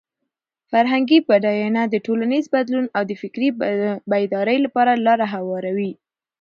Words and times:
فرهنګي 0.69 1.19
بډاینه 1.27 1.81
د 1.87 1.95
ټولنیز 2.05 2.45
بدلون 2.55 2.85
او 2.95 3.03
د 3.09 3.13
فکري 3.21 3.49
بیدارۍ 4.11 4.57
لپاره 4.65 5.01
لاره 5.05 5.25
هواروي. 5.33 5.91